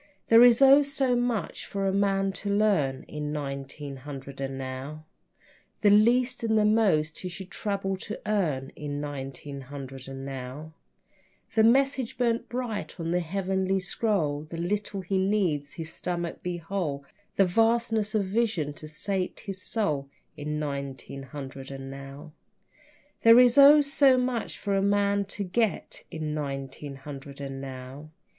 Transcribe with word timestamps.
There 0.29 0.41
is 0.43 0.63
oh, 0.63 0.81
so 0.81 1.15
much 1.15 1.63
for 1.67 1.85
a 1.85 1.93
man 1.93 2.31
to 2.31 2.49
learn 2.49 3.03
In 3.03 3.31
nineteen 3.31 3.97
hundred 3.97 4.41
and 4.41 4.57
now: 4.57 5.05
The 5.81 5.91
least 5.91 6.41
and 6.41 6.57
the 6.57 6.65
most 6.65 7.19
he 7.19 7.29
should 7.29 7.51
trouble 7.51 7.95
to 7.97 8.19
earn 8.25 8.71
In 8.75 8.99
nineteen 8.99 9.61
hundred 9.61 10.07
and 10.07 10.25
now, 10.25 10.73
The 11.53 11.63
message 11.63 12.17
burned 12.17 12.49
bright 12.49 12.99
on 12.99 13.11
the 13.11 13.19
heavenly 13.19 13.79
scroll, 13.79 14.41
The 14.49 14.57
little 14.57 15.01
he 15.01 15.19
needs 15.19 15.67
that 15.67 15.75
his 15.75 15.93
stomach 15.93 16.41
be 16.41 16.57
whole, 16.57 17.05
The 17.35 17.45
vastness 17.45 18.15
of 18.15 18.23
vision 18.25 18.73
to 18.73 18.87
sate 18.87 19.41
his 19.41 19.61
soul, 19.61 20.09
In 20.35 20.57
nineteen 20.57 21.21
hundred 21.21 21.69
and 21.69 21.91
now. 21.91 22.31
There 23.21 23.39
is 23.39 23.55
oh, 23.55 23.81
so 23.81 24.17
much 24.17 24.57
for 24.57 24.73
a 24.75 24.81
man 24.81 25.25
to 25.25 25.43
get 25.43 26.03
In 26.09 26.33
nineteen 26.33 26.95
hundred 26.95 27.39
and 27.39 27.61
now. 27.61 28.09